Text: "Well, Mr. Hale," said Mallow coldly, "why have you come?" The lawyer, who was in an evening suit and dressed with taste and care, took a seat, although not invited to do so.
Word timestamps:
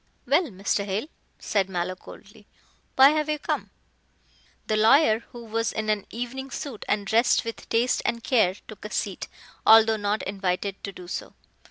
"Well, 0.25 0.45
Mr. 0.45 0.83
Hale," 0.83 1.09
said 1.37 1.69
Mallow 1.69 1.95
coldly, 1.95 2.47
"why 2.95 3.09
have 3.09 3.29
you 3.29 3.37
come?" 3.37 3.69
The 4.65 4.75
lawyer, 4.75 5.19
who 5.31 5.45
was 5.45 5.71
in 5.71 5.89
an 5.91 6.07
evening 6.09 6.49
suit 6.49 6.83
and 6.89 7.05
dressed 7.05 7.45
with 7.45 7.69
taste 7.69 8.01
and 8.03 8.23
care, 8.23 8.55
took 8.67 8.83
a 8.83 8.89
seat, 8.91 9.27
although 9.63 9.97
not 9.97 10.23
invited 10.23 10.83
to 10.85 10.91
do 10.91 11.07
so. 11.07 11.35